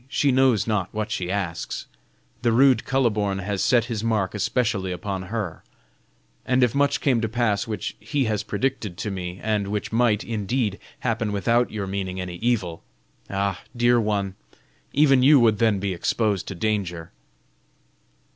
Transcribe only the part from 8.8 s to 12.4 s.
to me, and which might, indeed, happen without your meaning any